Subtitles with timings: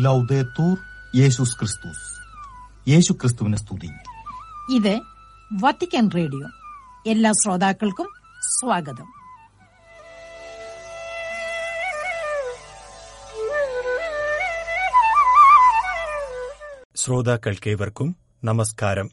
[0.00, 0.76] ലൗദേത്തൂർ
[1.16, 2.20] യേശുസ് ക്രിസ്തുസ്
[2.90, 3.88] യേശു ക്രിസ്തുവിനെ സ്തുതി
[4.76, 5.00] ഇത്
[5.62, 6.48] വത്തിക്കാൻ റേഡിയോ.
[7.10, 8.08] എല്ലാ ശ്രോതാക്കൾക്കും
[8.40, 9.12] സ്വാഗതം.
[16.96, 19.10] ശ്രോതാക്കൾക്കേവർക്കും നമസ്കാരം.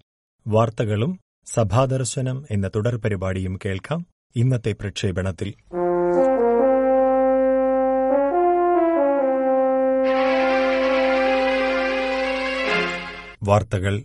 [0.48, 1.20] വാർത്തകളും
[1.54, 4.06] സഭാദർശനം എന്ന തുടർ പരിപാടിയും കേൾക്കാം.
[4.36, 5.54] ഇന്നത്തെ പ്രക്ഷേപണത്തിൽ.
[13.48, 13.96] വാർത്തകൾ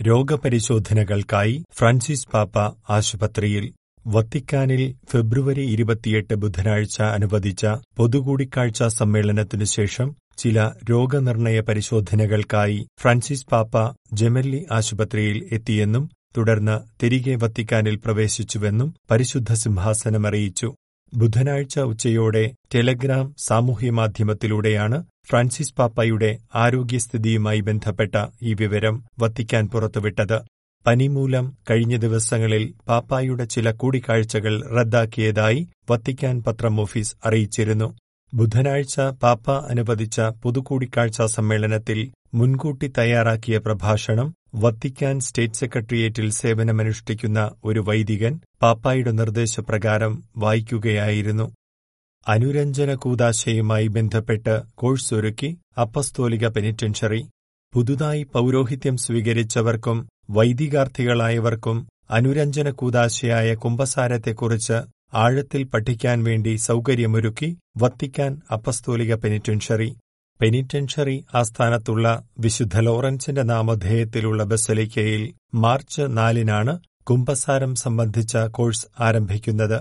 [0.00, 2.56] രോഗപരിശോധനകൾക്കായി ഫ്രാൻസിസ് പാപ്പ
[2.90, 3.64] ആശുപത്രിയിൽ
[4.06, 7.64] വത്തിക്കാനിൽ ഫെബ്രുവരി ഇരുപത്തിയെട്ട് ബുധനാഴ്ച അനുവദിച്ച
[7.96, 10.58] പൊതുകൂടിക്കാഴ്ച സമ്മേളനത്തിനുശേഷം ചില
[10.90, 13.76] രോഗനിർണയ പരിശോധനകൾക്കായി ഫ്രാൻസിസ് പാപ്പ
[14.12, 16.04] ജെമല്ലി ആശുപത്രിയിൽ എത്തിയെന്നും
[16.36, 20.68] തുടർന്ന് തിരികെ വത്തിക്കാനിൽ പ്രവേശിച്ചുവെന്നും പരിശുദ്ധ സിംഹാസനം അറിയിച്ചു
[21.14, 30.38] ബുധനാഴ്ച ഉച്ചയോടെ ടെലഗ്രാം സാമൂഹ്യമാധ്യമത്തിലൂടെയാണ് ഫ്രാൻസിസ് പാപ്പയുടെ ആരോഗ്യസ്ഥിതിയുമായി ബന്ധപ്പെട്ട ഈ വിവരം വത്തിക്കാൻ പുറത്തുവിട്ടത്.
[30.86, 37.88] പനിമൂലം കഴിഞ്ഞ ദിവസങ്ങളിൽ പാപ്പായുടെ ചില കൂടിക്കാഴ്ചകൾ റദ്ദാക്കിയതായി വത്തിക്കാൻ പത്രം ഓഫീസ് അറിയിച്ചിരുന്നു.
[38.32, 41.98] ബുധനാഴ്ച പാപ്പ അനുവദിച്ച പൊതുകൂടിക്കാഴ്ചാ സമ്മേളനത്തിൽ
[42.34, 51.46] മുൻകൂട്ടി തയ്യാറാക്കിയ പ്രഭാഷണം വത്തിക്കാൻ സ്റ്റേറ്റ് സെക്രട്ടേറിയറ്റിൽ സേവനമനുഷ്ഠിക്കുന്ന ഒരു വൈദികൻ പാപ്പായുടെ നിർദ്ദേശപ്രകാരം വായിക്കുകയായിരുന്നു.
[52.28, 57.20] അനുരഞ്ജന കൂതാശയുമായി ബന്ധപ്പെട്ട് കോഴ്സ് ഒരുക്കി അപ്പസ്തോലിക പെനിറ്റൻഷറി
[57.74, 59.98] പുതുതായി പൌരോഹിത്യം സ്വീകരിച്ചവർക്കും
[60.30, 61.78] വൈദികാർത്ഥികളായവർക്കും
[62.10, 64.78] അനുരഞ്ജന കൂതാശയായ കുംഭസാരത്തെക്കുറിച്ച്
[65.12, 69.90] ആഴത്തിൽ പഠിക്കാൻ വേണ്ടി സൗകര്യമൊരുക്കി വത്തിക്കാൻ അപ്പസ്തോലിക പെനിറ്റൻഷറി
[70.40, 75.22] പെനിറ്റൻഷറി ആസ്ഥാനത്തുള്ള വിശുദ്ധ ലോറൻസിന്റെ നാമധേയത്തിലുള്ള ബസലിക്കയിൽ
[75.54, 79.78] മാർച്ച് നാലിനാണ് കുംഭസാരം സംബന്ധിച്ച കോഴ്സ് ആരംഭിക്കുന്നത്.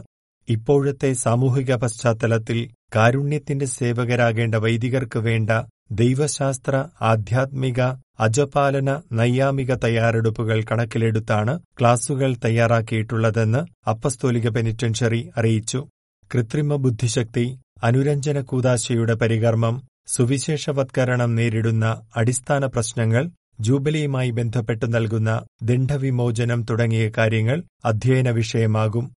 [0.48, 2.60] ഇപ്പോഴത്തെ സാമൂഹിക പശ്ചാത്തലത്തിൽ
[2.96, 5.50] കാരുണ്യത്തിന്റെ സേവകരാകേണ്ട വൈദികർക്ക് വേണ്ട
[5.90, 7.82] ദൈവശാസ്ത്ര ആധ്യാത്മിക
[8.20, 15.88] അജപാലന നൈയാമിക തയ്യാറെടുപ്പുകൾ കണക്കിലെടുത്താണ് ക്ലാസുകൾ തയ്യാറാക്കിയിട്ടുള്ളതെന്ന് അപ്പസ്തോലിക പെനിറ്റൻഷറി അറിയിച്ചു.
[16.34, 19.76] കൃത്രിമ ബുദ്ധിശക്തി അനുരഞ്ജന കൂതാശയുടെ പരികർമ്മം
[20.08, 23.32] സുവിശേഷവത്കരണം നേരിടുന്ന അടിസ്ഥാന പ്രശ്നങ്ങൾ
[23.62, 29.17] ജൂബിലിയുമായി ബന്ധപ്പെട്ട് നൽകുന്ന ദണ്ഡവിമോചനം തുടങ്ങിയ കാര്യങ്ങൾ അധ്യയന വിഷയമാകും.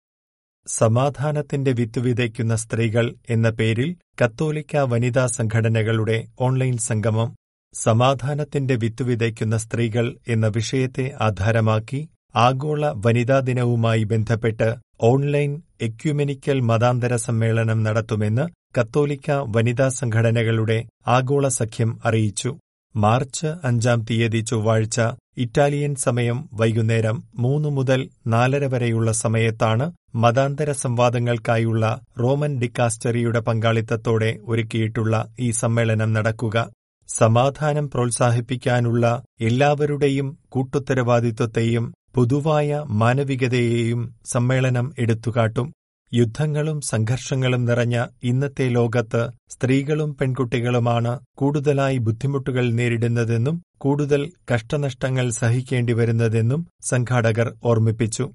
[0.79, 3.89] സമാധാനത്തിന്റെ വിത്ത് വിതയ്ക്കുന്ന സ്ത്രീകൾ എന്ന പേരിൽ
[4.21, 7.29] കത്തോലിക്ക വനിതാ സംഘടനകളുടെ ഓൺലൈൻ സംഗമം
[7.75, 11.99] സമാധാനത്തിന്റെ വിത്ത് വിതയ്ക്കുന്ന സ്ത്രീകൾ എന്ന വിഷയത്തെ ആധാരമാക്കി
[12.35, 14.69] ആഗോള വനിതാ ദിനവുമായി ബന്ധപ്പെട്ട്
[15.01, 18.45] ഓൺലൈൻ എക്യുമെനിക്കൽ മതാന്തര സമ്മേളനം നടത്തുമെന്ന്
[18.79, 20.77] കത്തോലിക്ക വനിതാ സംഘടനകളുടെ
[21.07, 22.49] ആഗോള സഖ്യം അറിയിച്ചു.
[22.95, 25.01] മാർച്ച് അഞ്ചാം തീയതി ചൊവ്വാഴ്ച
[25.37, 35.51] ഇറ്റാലിയൻ സമയം വൈകുന്നേരം മൂന്ന് മുതൽ നാലര വരെയുള്ള സമയത്താണ് മതാന്തര സംവാദങ്ങൾക്കായുള്ള റോമൻ ഡിക്കാസ്റ്ററിയുടെ പങ്കാളിത്തത്തോടെ ഒരുക്കിയിട്ടുള്ള ഈ
[35.51, 36.69] സമ്മേളനം നടക്കുക.
[37.09, 39.05] സമാധാനം പ്രോത്സാഹിപ്പിക്കാനുള്ള
[39.41, 45.67] എല്ലാവരുടെയും കൂട്ടുത്തരവാദിത്വത്തെയും പൊതുവായ മാനവികതയെയും സമ്മേളനം എടുത്തുകാട്ടും.
[46.13, 57.53] യുദ്ധങ്ങളും സംഘർഷങ്ങളും നിറഞ്ഞ ഇന്നത്തെ ലോകത്ത് സ്ത്രീകളും പെൺകുട്ടികളുമാണ് കൂടുതലായി ബുദ്ധിമുട്ടുകൾ നേരിടുന്നതെന്നും കൂടുതൽ കഷ്ടനഷ്ടങ്ങൾ സഹിക്കേണ്ടി വരുന്നതെന്നും സംഘാടകർ
[57.63, 58.25] ഓർമ്മിപ്പിച്ചു.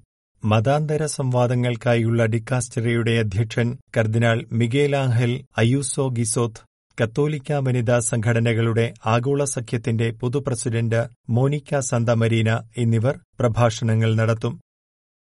[0.43, 6.63] മതാന്തര സംവാദങ്ങൾക്കായുള്ള ഡിക്കാസ്റ്ററിയുടെ അധ്യക്ഷൻ കർദിനാൾ മിഗേലാഹൽ അയൂസോ ഗിസോത്ത്
[6.97, 14.53] കത്തോലിക്ക വനിതാ സംഘടനകളുടെ ആഗോള സഖ്യത്തിന്റെ പൊതുപ്രസിഡന്റ് മോനിക്ക സന്തമരീന എന്നിവർ പ്രഭാഷണങ്ങൾ നടത്തും.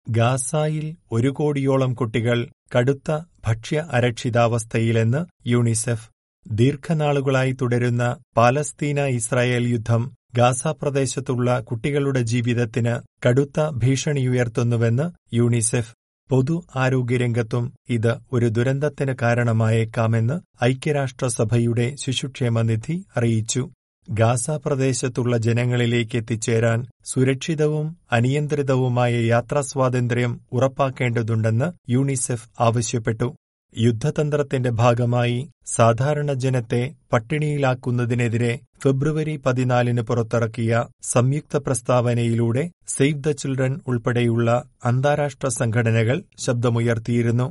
[0.09, 2.39] ഗാസായിൽ ഒരു കോടിയോളം കുട്ടികൾ
[2.77, 3.11] കടുത്ത
[3.45, 6.07] ഭക്ഷ്യ അരക്ഷിതാവസ്ഥയിലെന്ന് യുണിസെഫ്.
[6.51, 8.05] ദീർഘനാളുകളായി തുടരുന്ന
[8.37, 10.03] പാലസ്തീന ഇസ്രായേൽ യുദ്ധം
[10.35, 12.95] ഗാസ പ്രദേശത്തുള്ള കുട്ടികളുടെ ജീവിതത്തിന്
[13.27, 15.93] കടുത്ത ഭീഷണിയുയർത്തുന്നുവെന്ന് യൂണിസെഫ്.
[16.31, 23.63] പൊതു ആരോഗ്യരംഗത്തും ഇത് ഒരു ദുരന്തത്തിന് കാരണമായേക്കാമെന്ന് ഐക്യരാഷ്ട്രസഭയുടെ ശിശുക്ഷേമനിധി അറിയിച്ചു.
[24.09, 33.28] ഗാസ പ്രദേശത്തുള്ള ജനങ്ങളിലേക്ക് എത്തിച്ചേരാൻ സുരക്ഷിതവും അനിയന്ത്രിതവുമായ യാത്രാസ്വാതന്ത്ര്യം ഉറപ്പാക്കേണ്ടതുണ്ടെന്ന് യൂണിസെഫ് ആവശ്യപ്പെട്ടു.
[33.75, 36.81] യുദ്ധതന്ത്രത്തിന്റെ ഭാഗമായി സാധാരണ ജനത്തെ
[37.13, 38.53] പട്ടിണിയിലാക്കുന്നതിനെതിരെ
[38.83, 40.72] ഫെബ്രുവരി പതിനാലിന് പുറത്തിറക്കിയ
[41.13, 44.48] സംയുക്ത പ്രസ്താവനയിലൂടെ സേവ് ദ ചിൽഡ്രൻ ഉൾപ്പെടെയുള്ള
[44.84, 47.47] അന്താരാഷ്ട്ര സംഘടനകൾ ശബ്ദമുയർത്തിയിരുന്നു.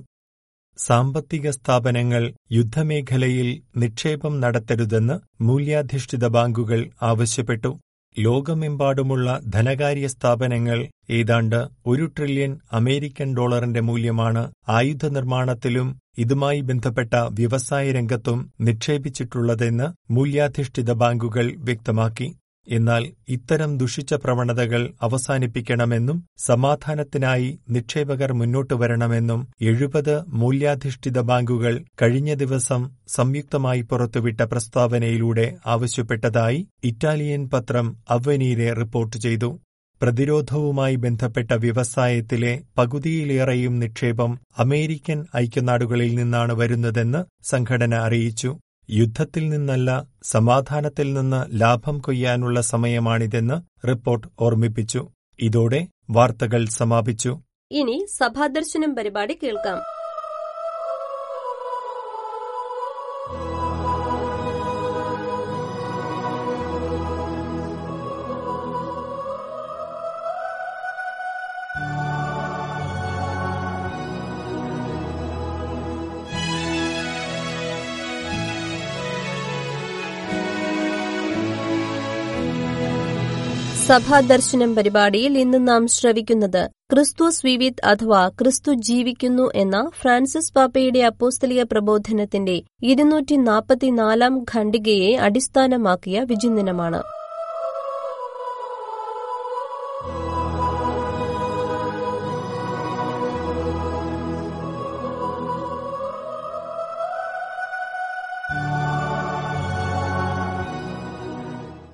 [0.78, 7.72] സാമ്പത്തിക സ്ഥാപനങ്ങൾ യുദ്ധമേഖലയിൽ നിക്ഷേപം നടത്തരുതെന്ന് മൂല്യാധിഷ്ഠിത ബാങ്കുകൾ ആവശ്യപ്പെട്ടു.
[8.16, 10.80] ലോകമെമ്പാടുമുള്ള ധനകാര്യ സ്ഥാപനങ്ങൾ
[11.10, 15.88] ഏതാണ്ട് ഒരു ട്രില്യൺ അമേരിക്കൻ ഡോളറിന്റെ മൂല്യമാണ് ആയുധ നിർമ്മാണത്തിലും
[16.18, 22.28] ഇതുമായി ബന്ധപ്പെട്ട വ്യവസായ രംഗത്തും നിക്ഷേപിച്ചിട്ടുള്ളതെന്ന് മൂല്യാധിഷ്ഠിത ബാങ്കുകൾ വ്യക്തമാക്കി.
[22.68, 33.82] എന്നാൽ ഇത്തരം ദുഷിച്ച പ്രവണതകൾ അവസാനിപ്പിക്കണമെന്നും സമാധാനത്തിനായി നിക്ഷേപകർ മുന്നോട്ടു വരണമെന്നും എഴുപത് മൂല്യാധിഷ്ഠിത ബാങ്കുകൾ കഴിഞ്ഞ ദിവസം സംയുക്തമായി
[33.82, 39.52] പുറത്തുവിട്ട പ്രസ്താവനയിലൂടെ ആവശ്യപ്പെട്ടതായി ഇറ്റാലിയൻ പത്രം അവനീരെ റിപ്പോർട്ട് ചെയ്തു.
[40.02, 48.52] പ്രതിരോധവുമായി ബന്ധപ്പെട്ട വ്യവസായത്തിലെ പകുതിയിലേറെയും നിക്ഷേപം അമേരിക്കൻ ഐക്യനാടുകളിൽ നിന്നാണ് വരുന്നതെന്ന് സംഘടന അറിയിച്ചു.
[48.94, 55.10] യുദ്ധത്തിൽ നിന്നല്ല സമാധാനത്തിൽ നിന്ന് ലാഭം കൊയ്യാനുള്ള സമയമാണിതെന്ന് റിപ്പോർട്ട് ഓർമ്മിപ്പിച്ചു.
[55.40, 57.42] ഇതോടെ വാർത്തകൾ സമാപിച്ചു.
[57.72, 60.01] ഇനി സഭാദർശനം പരിപാടി കേൾക്കാം.
[83.92, 86.62] സഭാദർശനം പരിപാടിയിൽ ഇന്ന് നാം ശ്രവിക്കുന്നത്
[86.92, 97.02] ക്രിസ്തു സ്വീവിത് അഥവാ ക്രിസ്തു ജീവിക്കുന്നു എന്ന ഫ്രാൻസിസ് പാപ്പയുടെ അപ്പോസ്തലിക പ്രബോധനത്തിന്റെ ഇരുന്നൂറ്റി നാൽപ്പത്തിനാലാം ഖണ്ഡികയെ അടിസ്ഥാനമാക്കിയ വിചിന്തനമാണ്.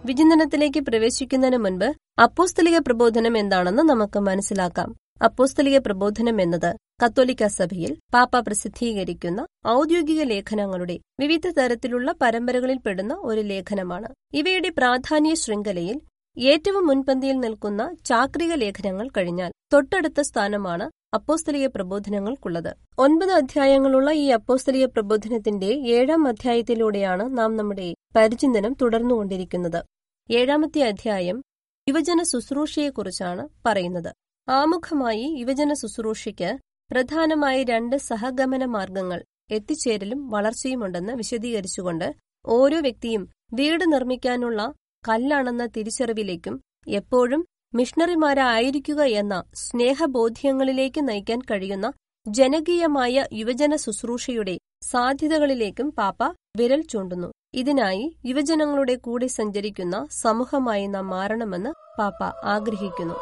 [0.07, 1.87] വിചിന്തനത്തിലേക്ക് പ്രവേശിക്കുന്നതിന് മുൻപ്
[2.21, 4.89] അപ്പോസ്തലിക പ്രബോധനം എന്താണെന്ന് നമുക്ക് മനസ്സിലാക്കാം.
[5.23, 6.69] അപ്പോസ്തലിക പ്രബോധനം എന്നത്
[7.03, 14.09] കത്തോലിക്ക സഭയിൽ പാപ്പ പ്രസിദ്ധീകരിക്കുന്ന ഔദ്യോഗിക ലേഖനങ്ങളുടെ വിവിധ തരത്തിലുള്ള പരമ്പരകളിൽ പെടുന്ന ഒരു ലേഖനമാണ്.
[14.33, 15.97] ഇവയുടെ പ്രാധാന്യ ശൃംഖലയിൽ
[16.37, 22.71] ഏറ്റവും മുൻപന്തിയിൽ നിൽക്കുന്ന ചാക്രിക ലേഖനങ്ങൾ കഴിഞ്ഞാൽ തൊട്ടടുത്ത സ്ഥാനമാണ് അപ്പോസ്തലിക പ്രബോധനങ്ങൾക്കുള്ളത്.
[22.99, 29.79] ഒൻപത് അധ്യായങ്ങളുള്ള ഈ അപ്പോസ്തലിക പ്രബോധനത്തിന്റെ ഏഴാം അധ്യായത്തിലൂടെയാണ് നാം നമ്മുടെ പരിചിന്തനം തുടർന്നുകൊണ്ടിരിക്കുന്നത്.
[30.29, 31.37] ഏഴാമത്തെ അധ്യായം
[31.87, 34.09] യുവജന ശുശ്രൂഷയെക്കുറിച്ചാണ് പറയുന്നത്.
[34.47, 36.49] ആമുഖമായി യുവജന ശുശ്രൂഷയ്ക്ക്
[36.89, 39.19] പ്രധാനമായി രണ്ട് സഹഗമന മാർഗങ്ങൾ
[39.51, 42.07] എത്തിച്ചേരലും വളർച്ചയുമുണ്ടെന്ന് വിശദീകരിച്ചുകൊണ്ട്
[42.45, 44.61] ഓരോ വ്യക്തിയും വീട് നിർമ്മിക്കാനുള്ള
[45.03, 46.55] കല്ലാണെന്ന തിരിച്ചറിവിലേക്കും
[46.91, 47.41] എപ്പോഴും
[47.73, 51.87] മിഷണറിമാരായിരിക്കുക എന്ന സ്നേഹബോധ്യങ്ങളിലേക്ക് നയിക്കാൻ കഴിയുന്ന
[52.25, 56.23] ജനകീയമായ യുവജന ശുശ്രൂഷയുടെ സാധ്യതകളിലേക്കും പാപ്പ
[56.57, 57.27] വിരൽ ചൂണ്ടുന്നു.
[57.53, 63.17] ഇതിനായി യുവജനങ്ങളുടെ കൂടെ സഞ്ചരിക്കുന്ന സമൂഹമായി നാം മാറണമെന്ന് പാപ്പ ആഗ്രഹിക്കുന്നു.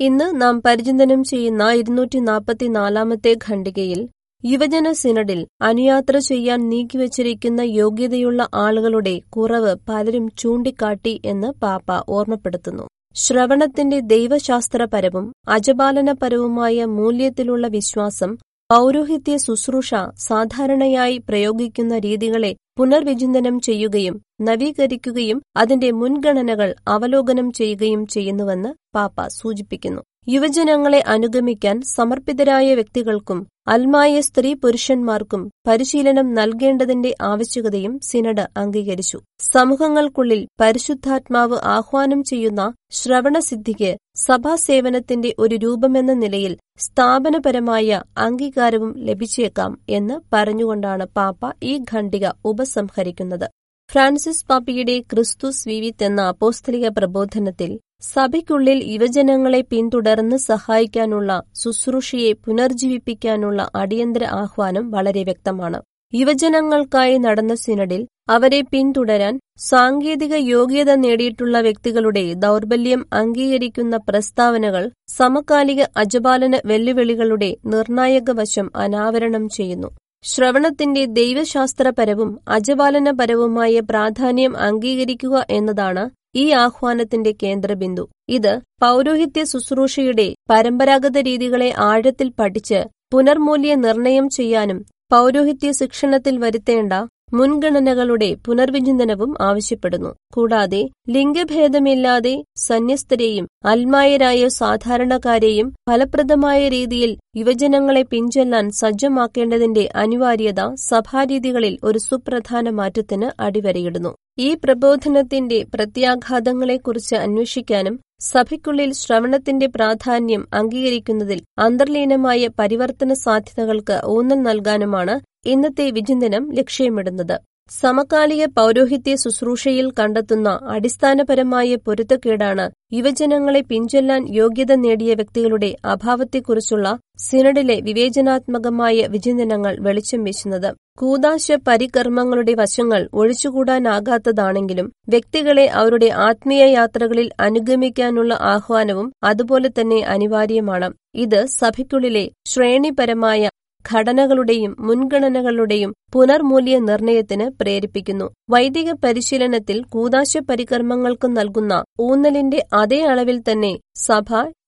[0.00, 4.00] ഇന്ന് നാം പരിചിന്തനം ചെയ്യുന്ന ഇരുന്നൂറ്റി നാൽപ്പത്തിനാലാമത്തെ ഖണ്ഡികയിൽ
[4.44, 12.84] യുവജന സിനഡിൽ അനുയാത്ര ചെയ്യാൻ നീക്കിവച്ചിരിക്കുന്ന യോഗ്യതയുള്ള ആളുകളുടെ കുറവ് പലരും ചൂണ്ടിക്കാട്ടി എന്ന് പാപ്പ ഓർമ്മപ്പെടുത്തുന്നു.
[13.16, 18.32] ശ്രവണത്തിന്റെ ദൈവശാസ്ത്രപരവും അജപാലനപരവുമായ മൂല്യത്തിലുള്ള വിശ്വാസം
[18.70, 30.02] പൗരോഹിത്യ ശുശ്രൂഷ സാധാരണയായി പ്രയോഗിക്കുന്ന രീതികളെ പുനർവിചിന്തനം ചെയ്യുകയും നവീകരിക്കുകയും അതിന്റെ മുൻഗണനകൾ അവലോകനം ചെയ്യുകയും ചെയ്യുന്നുവെന്ന് പാപ്പ സൂചിപ്പിക്കുന്നു.
[30.28, 39.18] യുവജനങ്ങളെ അനുഗമിക്കാൻ സമർപ്പിതരായ വ്യക്തികൾക്കും അൽമായ സ്ത്രീ പുരുഷന്മാർക്കും പരിശീലനം നൽകേണ്ടതിന്റെ ആവശ്യകതയും സിനഡ് അംഗീകരിച്ചു.
[39.52, 51.52] സമൂഹങ്ങൾക്കുള്ളിൽ പരിശുദ്ധാത്മാവ് ആഹ്വാനം ചെയ്യുന്ന ശ്രവണസിദ്ധിക്ക് സഭാസേവനത്തിന്റെ ഒരു രൂപമെന്ന നിലയിൽ സ്ഥാപനപരമായ അംഗീകാരവും ലഭിച്ചേക്കാം എന്ന് പറഞ്ഞുകൊണ്ടാണ് പാപ്പ
[51.62, 53.46] ഈ ഖണ്ഡിക ഉപസംഹരിക്കുന്നത്.
[53.90, 57.72] ഫ്രാൻസിസ് പാപ്പിയുടെ ക്രിസ്തു വിവിത്ത് എന്ന അപ്പോസ്തലിക പ്രബോധനത്തിൽ
[58.02, 65.78] സഭയ്ക്കുള്ളിൽ യുവജനങ്ങളെ പിന്തുടർന്ന് സഹായിക്കാനുള്ള ശുശ്രൂഷയെ പുനർജീവിപ്പിക്കാനുള്ള അടിയന്തര ആഹ്വാനം വളരെ വ്യക്തമാണ്.
[66.12, 74.84] യുവജനങ്ങൾക്കായി നടന്ന സിനഡിൽ അവരെ പിന്തുടരാൻ സാങ്കേതിക യോഗ്യത നേടിയിട്ടുള്ള വ്യക്തികളുടെ ദൗർബല്യം അംഗീകരിക്കുന്ന പ്രസ്താവനകൾ
[75.16, 79.90] സമകാലിക അജപാലന വെല്ലുവിളികളുടെ നിർണായക വശം അനാവരണം ചെയ്യുന്നു.
[80.26, 86.04] ശ്രവണത്തിന്റെ ദൈവശാസ്ത്രപരവും അജപാലനപരവുമായ പ്രാധാന്യം അംഗീകരിക്കുക എന്നതാണ്
[86.34, 88.04] ഈ ആഹ്വാനത്തിന്റെ കേന്ദ്രബിന്ദു.
[88.28, 88.52] ഇത്
[88.82, 92.80] പൗരോഹിത്യ ശുശ്രൂഷയുടെ പരമ്പരാഗത രീതികളെ ആഴത്തിൽ പഠിച്ച്
[93.12, 94.80] പുനർമൂല്യ നിർണയം ചെയ്യാനും
[95.10, 96.92] പൗരോഹിത്യ ശിക്ഷണത്തിൽ വരുത്തേണ്ട
[97.32, 100.10] മുൻഗണനകളുടെ പുനർവിചിന്തനവും ആവശ്യപ്പെടുന്നു.
[100.34, 113.30] കൂടാതെ ലിംഗഭേദമില്ലാതെ സന്യസ്തരെയും അൽമായരായ സാധാരണക്കാരെയും ഫലപ്രദമായ രീതിയിൽ യുവജനങ്ങളെ പിഞ്ചൊല്ലാൻ സജ്ജമാക്കേണ്ടതിന്റെ അനിവാര്യത സഭാരീതികളിൽ ഒരു സുപ്രധാന മാറ്റത്തിന്
[113.40, 114.12] അടിവരയിടുന്നു.
[114.38, 125.14] ഈ പ്രബോധനത്തിന്റെ പ്രത്യാഘാതങ്ങളെക്കുറിച്ച് അന്വേഷിക്കാനും സഭയ്ക്കുള്ളിൽ ശ്രവണത്തിന്റെ പ്രാധാന്യം അംഗീകരിക്കുന്നതിൽ അന്തർലീനമായ പരിവർത്തന സാധ്യതകൾക്ക് ഊന്നൽ നൽകാനുമാണ്
[125.46, 127.36] ഇന്നത്തെ വിചിന്തനം ലക്ഷ്യമിടുന്നത്.
[127.70, 139.76] സമകാലിക പൗരോഹിത്യ ശുശ്രൂഷയിൽ കണ്ടെത്തുന്ന അടിസ്ഥാനപരമായ പൊരുത്തക്കേടാണ് യുവജനങ്ങളെ പിഞ്ചൊല്ലാൻ യോഗ്യത നേടിയ വ്യക്തികളുടെ അഭാവത്തെക്കുറിച്ചുള്ള സിനഡിലെ വിവേചനാത്മകമായ വിചിന്തനങ്ങൾ
[139.80, 140.70] വെളിച്ചം വീശുന്നത്.
[140.98, 150.90] കൂതാശ പരികർമ്മങ്ങളുടെ വശങ്ങൾ ഒഴിച്ചുകൂടാനാകാത്തതാണെങ്കിലും വ്യക്തികളെ അവരുടെ ആത്മീയ യാത്രകളിൽ അനുഗമിക്കാനുള്ള ആഹ്വാനവും അതുപോലെ തന്നെ അനിവാര്യമാണ്.
[151.14, 153.50] ഇത് സഭയ്ക്കുള്ളിലെ ശ്രേണിപരമായ
[153.94, 158.30] ഘടനകളുടെയും മുൻഗണനകളുടെയും പുനർമൂല്യ നിർണയത്തിന് പ്രേരിപ്പിക്കുന്നു.
[158.50, 164.24] വൈദിക പരിശീലനത്തിൽ കൂതാശ പരികർമ്മങ്ങൾക്ക് നൽകുന്ന ഊന്നലിന്റെ അതേ അളവിൽ തന്നെ സഭ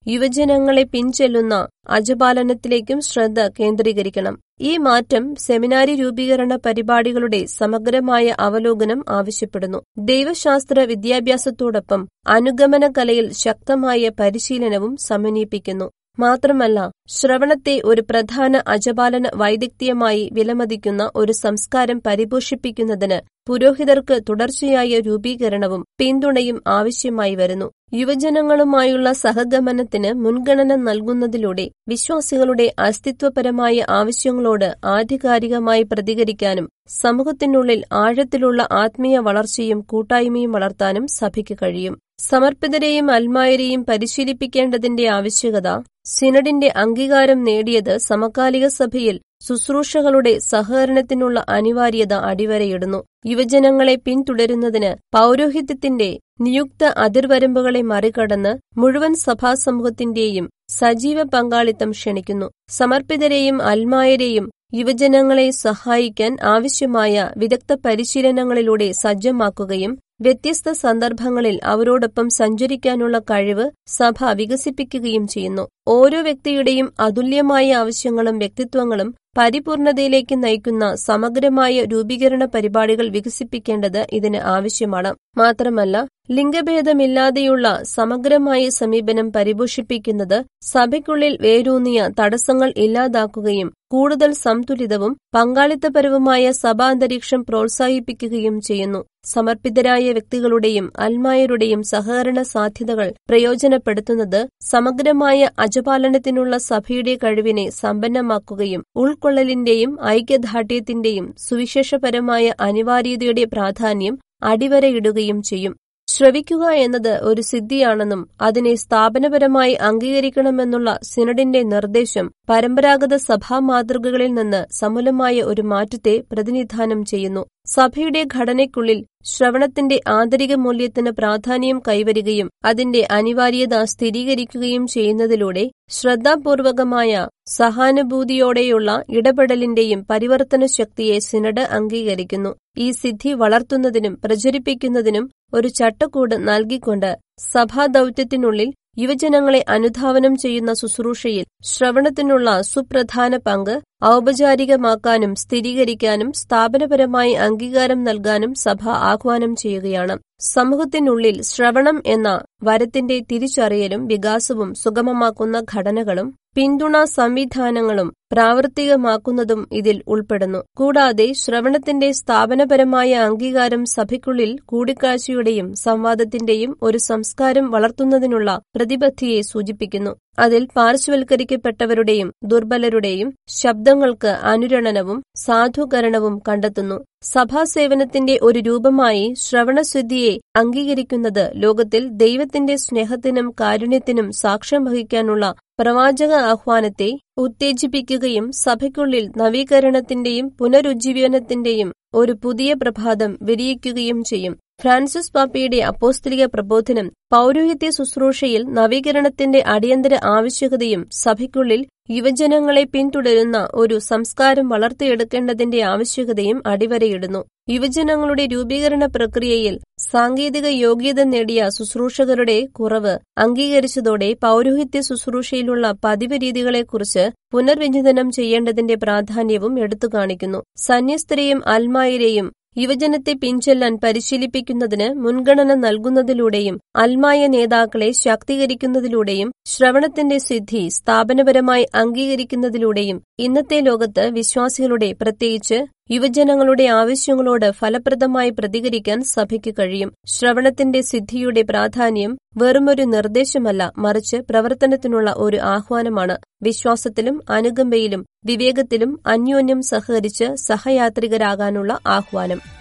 [0.09, 4.39] യുവജനങ്ങളെ പിൻചെല്ലുന്ന അജപാലനത്തിലേക്കും ശ്രദ്ധ കേന്ദ്രീകരിക്കണം.
[4.61, 9.83] ഈ മാറ്റം സെമിനാരി രൂപീകരണ പരിപാടികളുടെ സമഗ്രമായ അവലോകനം ആവശ്യപ്പെടുന്നു.
[9.99, 15.91] ദൈവശാസ്ത്ര വിദ്യാഭ്യാസത്തോടൊപ്പം അനുഗമന കലയിൽ ശക്തമായ പരിശീലനവും സമന്വയിപ്പിക്കുന്നു.
[16.19, 27.35] മാത്രമല്ല ശ്രവണത്തെ ഒരു പ്രധാന അജപാലന വൈദഗ്ധ്യമായി വിലമതിക്കുന്ന ഒരു സംസ്കാരം പരിപോഷിപ്പിക്കുന്നതിന് പുരോഹിതർക്ക് തുടർച്ചയായ രൂപീകരണവും പിന്തുണയും ആവശ്യമായി
[27.35, 27.71] വരുന്നു.
[27.95, 36.67] യുവജനങ്ങളുമായുള്ള സഹഗമനത്തിന് മുൻഗണന നൽകുന്നതിലൂടെ വിശ്വാസികളുടെ അസ്തിത്വപരമായ ആവശ്യങ്ങളോട് ആധികാരികമായി പ്രതികരിക്കാനും
[37.01, 41.97] സമൂഹത്തിനുള്ളിൽ ആഴത്തിലുള്ള ആത്മീയ വളർച്ചയും കൂട്ടായ്മയും വളർത്താനും സഭയ്ക്ക് കഴിയും.
[42.21, 45.69] സമർപ്പിതരെയും അൽമായരെയും പരിശീലിപ്പിക്കേണ്ടതിന്റെ ആവശ്യകത
[46.07, 53.01] സിനഡിന്റെ അംഗീകാരം നേടിയത് സമകാലിക സഭയിൽ ശുശ്രൂഷകളുടെ സഹകരണത്തിനുള്ള അനിവാര്യത അടിവരയിടുന്നു.
[53.27, 62.49] യുവജനങ്ങളെ പിന്തുടരുന്നതിന് പൗരോഹിത്യത്തിന്റെ നിയുക്ത അതിർവരമ്പുകളെ മറികടന്ന് മുഴുവൻ സഭാസമൂഹത്തിന്റെയും സജീവ പങ്കാളിത്തം ക്ഷണിക്കുന്നു.
[62.71, 75.29] സമർപ്പിതരെയും അൽമായരെയും യുവജനങ്ങളെ സഹായിക്കാൻ ആവശ്യമായ വിദഗ്ധ പരിശീലനങ്ങളിലൂടെ സജ്ജമാക്കുകയും വ്യത്യസ്ത സന്ദർഭങ്ങളിൽ അവരോടൊപ്പം സഞ്ചരിക്കാനുള്ള കഴിവ് സഭ വികസിപ്പിക്കുകയും
[75.29, 75.65] ചെയ്യുന്നു.
[75.89, 85.11] ഓരോ വ്യക്തിയുടെയും അതുല്യമായ ആവശ്യങ്ങളും വ്യക്തിത്വങ്ങളും പരിപൂർണതയിലേക്ക് നയിക്കുന്ന സമഗ്രമായ രൂപീകരണ പരിപാടികൾ വികസിപ്പിക്കേണ്ടത് ഇതിന് ആവശ്യമാണ്.
[85.39, 85.97] മാത്രമല്ല
[86.31, 99.01] ലിംഗഭേദമില്ലാതെയുള്ള സമഗ്രമായ സമീപനം പരിപോഷിപ്പിക്കുന്നത് സഭയ്ക്കുള്ളിൽ വേരൂന്നിയ തടസ്സങ്ങൾ ഇല്ലാതാക്കുകയും കൂടുതൽ സംതുലിതവും പങ്കാളിത്തപരവുമായ സഭാന്തരീക്ഷം പ്രോത്സാഹിപ്പിക്കുകയും ചെയ്യുന്നു.
[99.29, 113.45] സമർപ്പിതരായ വ്യക്തികളുടെയും അൽമായരുടെയും സഹകരണ സാധ്യതകൾ പ്രയോജനപ്പെടുത്തുന്നത് സമഗ്രമായ അജപാലനത്തിനുള്ള സഭയുടെ കഴിവിനെ സമ്പന്നമാക്കുകയും ഉൾക്കൊള്ളലിന്റെയും ഐക്യദാർഢ്യത്തിന്റെയും സുവിശേഷപരമായ അനിവാര്യതയുടെ
[113.55, 115.75] പ്രാധാന്യം അടിവരയിടുകയും ചെയ്യും.
[116.09, 125.63] ശ്രവിക്കുക എന്നത് ഒരു സിദ്ധിയാണെന്നും അതിനെ സ്ഥാപനപരമായി അംഗീകരിക്കണമെന്നുള്ള സിനഡിന്റെ നിർദ്ദേശം പരമ്പരാഗത സഭാ മാതൃകകളിൽ നിന്ന് സമൂലമായ ഒരു
[125.63, 127.43] മാറ്റത്തെ പ്രതിനിധാനം ചെയ്യുന്നു.
[127.67, 137.13] സഭയുടെ ഘടനയ്ക്കുള്ളിൽ ശ്രവണത്തിന്റെ ആന്തരിക മൂല്യത്തിന് പ്രാധാന്യം കൈവരികയും അതിന്റെ അനിവാര്യത സ്ഥിരീകരിക്കുകയും ചെയ്യുന്നതിലൂടെ ശ്രദ്ധാപൂർവകമായ
[137.57, 142.51] സഹാനുഭൂതിയോടെയുള്ള ഇടപെടലിന്റെയും പരിവർത്തന ശക്തിയെ സിനഡ് അംഗീകരിക്കുന്നു.
[142.79, 147.11] ഈ സിദ്ധി വളർത്തുന്നതിനും പ്രചരിപ്പിക്കുന്നതിനും ഒരു ചട്ടക്കൂട് നൽകിക്കൊണ്ട്
[147.53, 159.57] സഭാദൌത്യത്തിനുള്ളിൽ യുവജനങ്ങളെ അനുധാവനം ചെയ്യുന്ന ശുശ്രൂഷയിൽ ശ്രവണത്തിനുള്ള സുപ്രധാന പങ്ക് ഔപചാരികമാക്കാനും സ്ഥിരീകരിക്കാനും സ്ഥാപനപരമായി അംഗീകാരം നൽകാനും സഭ ആഹ്വാനം
[159.57, 160.15] ചെയ്യുകയാണ്.
[160.41, 162.29] സമൂഹത്തിനുള്ളിൽ ശ്രവണം എന്ന
[162.63, 170.65] വരത്തിന്റെ തിരിച്ചറിയലും വികാസവും സുഗമമാക്കുന്ന ഘടനകളും പിന്തുണാ സംവിധാനങ്ങളും പ്രാവർത്തികമാക്കുന്നതും ഇതിൽ ഉൾപ്പെടുന്നു.
[170.77, 180.15] കൂടാതെ ശ്രവണത്തിന്റെ സ്ഥാപനപരമായ അംഗീകാരം സഭയ്ക്കുള്ളിൽ കൂടിക്കാഴ്ചയുടെയും സംവാദത്തിന്റെയും ഒരു സംസ്കാരം വളർത്തുന്നതിനുള്ള പ്രതിബദ്ധിയെ സൂചിപ്പിക്കുന്നു.
[180.39, 186.99] അതിൽ പാർശ്വവൽക്കരിക്കപ്പെട്ടവരുടെയും ദുർബലരുടെയും ശബ്ദങ്ങൾക്ക് അനുരണനവും സാധൂകരണവും കണ്ടെത്തുന്നു.
[187.25, 195.45] സഭാസേവനത്തിന്റെ ഒരു രൂപമായി ശ്രവണശുദ്ധിയെ അംഗീകരിക്കുന്നത് ലോകത്തിൽ ദൈവത്തിന്റെ സ്നേഹത്തിനും കാരുണ്യത്തിനും സാക്ഷ്യം വഹിക്കാനുള്ള
[195.81, 204.55] പ്രവാചക ആഹ്വാനത്തെ ഉത്തേജിപ്പിക്കുകയും സഭയ്ക്കുള്ളിൽ നവീകരണത്തിന്റെയും പുനരുജ്ജീവനത്തിന്റെയും ഒരു പുതിയ പ്രഭാതം വിരിയിക്കുകയും ചെയ്യും.
[204.83, 211.81] ഫ്രാൻസിസ് പാപ്പയുടെ അപ്പോസ്തലിക പ്രബോധനം പൗരോഹിത്യ ശുശ്രൂഷയിൽ നവീകരണത്തിന്റെ അടിയന്തര ആവശ്യകതയും സഭയ്ക്കുള്ളിൽ
[212.11, 217.41] യുവജനങ്ങളെ പിന്തുടരുന്ന ഒരു സംസ്കാരം വളർത്തിയെടുക്കേണ്ടതിന്റെ ആവശ്യകതയും അടിവരയിടുന്നു.
[217.71, 219.75] യുവജനങ്ങളുടെ രൂപീകരണ പ്രക്രിയയിൽ
[220.11, 230.63] സാങ്കേതിക യോഗ്യത നേടിയ ശുശ്രൂഷകരുടെ കുറവ് അംഗീകരിച്ചതോടെ പൗരോഹിത്യ ശുശ്രൂഷയിലുള്ള പതിവ് രീതികളെക്കുറിച്ച് പുനർവിചിന്തനം ചെയ്യേണ്ടതിന്റെ പ്രാധാന്യവും എടുത്തുകാണിക്കുന്നു.
[230.79, 243.81] സന്യസ്തരെയും അൽമായരെയും യുവജനത്തെ പിൻചെല്ലാൻ പരിശീലിപ്പിക്കുന്നതിന് മുൻഗണന നൽകുന്നതിലൂടെയും അൽമായ നേതാക്കളെ ശാക്തീകരിക്കുന്നതിലൂടെയും ശ്രവണത്തിന്റെ സിദ്ധി സ്ഥാപനപരമായി അംഗീകരിക്കുന്നതിലൂടെയും ഇന്നത്തെ
[243.81, 245.79] ലോകത്ത് വിശ്വാസികളുടെ പ്രത്യേകിച്ച്
[246.11, 250.13] യുവജനങ്ങളുടെ ആവശ്യങ്ങളോട് ഫലപ്രദമായി പ്രതികരിക്കാൻ സഭയ്ക്ക് കഴിയും.
[250.27, 256.39] ശ്രവണത്തിന്റെ സിദ്ധിയുടെ പ്രാധാന്യം വെറുമൊരു നിർദ്ദേശമല്ല മറിച്ച് പ്രവർത്തനത്തിനുള്ള ഒരു ആഹ്വാനമാണ്.
[256.63, 262.79] വിശ്വാസത്തിലും അനുകമ്പയിലും വിവേകത്തിലും അന്യോന്യം സഹകരിച്ച് സഹയാത്രികരാകാനുള്ള ആഹ്വാനം.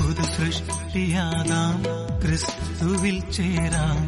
[0.00, 3.98] പുതുസൃഷ്ടിയാകാം ക്രിസ്തുവിൽ ചേരാം.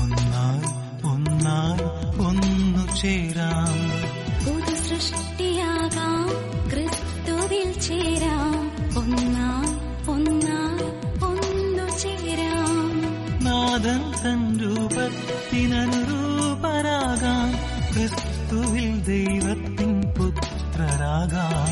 [0.00, 1.84] ഒന്നായി ഒന്നായി
[2.20, 3.90] ഒന്നു ചേരാം.
[4.44, 6.28] പുതു സൃഷ്ടിയാകാം.
[6.70, 8.60] ക്രിസ്തുവിൽ ചേരാം.
[8.98, 9.74] ഒന്നായി
[10.10, 10.88] ഒന്നായി
[11.24, 13.00] ഒന്നു ചേരാം.
[13.44, 16.20] നാദൻ തൻ രൂപത്തിനനുരൂപരാകാം.
[17.92, 21.69] ക്രിസ്തുവിൽ ദൈവത്തിൻ പുത്രരാകാം.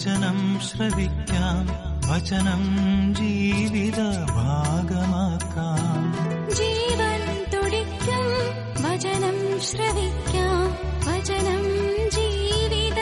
[0.00, 1.56] वचनं श्रविक्यां
[2.08, 2.62] वचनं
[3.16, 4.06] जीवितभागमाकाम्
[6.58, 8.28] जीवन् तुडिक्यं
[8.84, 9.38] वचनं
[9.68, 10.56] श्रविक्यां
[11.06, 11.62] वचनं
[12.16, 12.96] जीवितभागमाका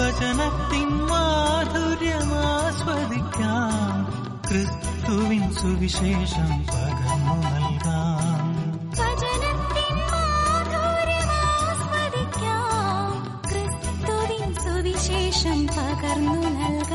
[0.00, 4.04] वचन माधुर्यमास्वदिक्यां माधुर्यमास्वदिज्ञाम्
[4.48, 6.54] क्रिस्तुविं सुविशेषम्
[15.76, 16.93] പകർന്നു നൽകാം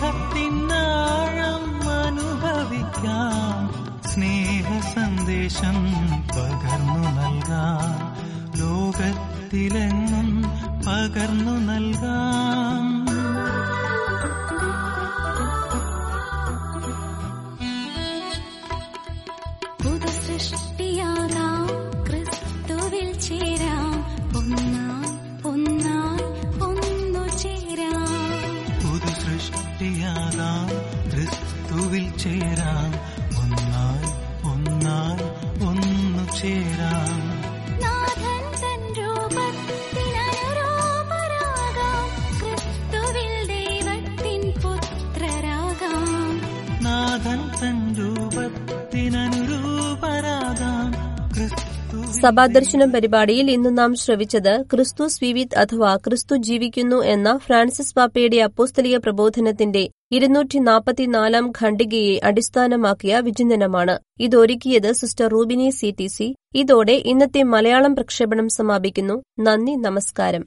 [0.00, 1.66] സ്നേഹത്തിൻ ആഴം
[2.04, 3.68] അനുഭവിക്കാം.
[4.10, 5.84] സ്നേഹ സന്ദേശം
[6.36, 8.16] പകർന്നു നൽകാം.
[8.60, 10.42] ലോകത്തിലെങ്ങും
[10.86, 12.89] പകർന്നു നൽകാം.
[36.42, 37.19] ഒന്നു
[52.22, 59.90] സഭാദർശനം പരിപാടിയിൽ ഇന്ന് നാം ശ്രവിച്ചത് ക്രിസ്തു സ്വീവിത് അഥവാ ക്രിസ്തു ജീവിക്കുന്നു എന്ന ഫ്രാൻസിസ് പാപ്പയുടെ അപ്പോസ്തലിക പ്രബോധനത്തിന്റെ
[60.12, 63.98] ഇരുന്നൂറ്റി നാൽപ്പത്തിനാലാം ഖണ്ഡികയെ അടിസ്ഥാനമാക്കിയ വിചിന്തനമാണ്.
[64.20, 66.34] ഇതൊരുക്കിയത് sister Rubini C T C.
[66.54, 69.22] ഇതോടെ ഇന്നത്തെ മലയാളം പ്രക്ഷേപണം സമാപിക്കുന്നു.
[69.38, 70.38] നന്ദി നമസ്കാരം.